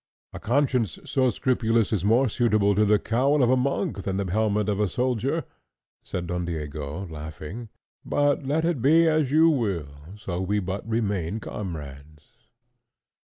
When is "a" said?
0.33-0.39, 3.51-3.55, 4.79-4.87